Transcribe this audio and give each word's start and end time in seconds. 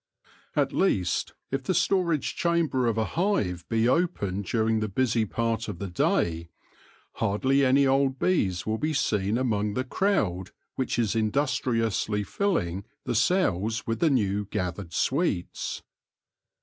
At 0.55 0.73
least, 0.73 1.33
if 1.51 1.61
the 1.61 1.75
storage 1.75 2.35
chamber 2.35 2.87
of 2.87 2.97
a 2.97 3.05
hive 3.05 3.69
be 3.69 3.87
opened 3.87 4.45
during 4.45 4.79
the 4.79 4.87
busy 4.87 5.25
part 5.25 5.67
of 5.67 5.77
the 5.77 5.89
day, 5.89 6.49
hardly 7.17 7.63
any 7.63 7.85
old 7.85 8.17
bees 8.17 8.65
will 8.65 8.79
be 8.79 8.95
seen 8.95 9.37
among 9.37 9.75
the 9.75 9.83
crowd 9.83 10.49
which 10.73 10.97
is 10.97 11.15
in 11.15 11.29
dustriously 11.29 12.25
rilling 12.39 12.83
the 13.03 13.13
cells 13.13 13.85
with 13.85 13.99
the 13.99 14.09
new 14.09 14.45
gathered 14.45 14.91
sweets. 14.91 15.83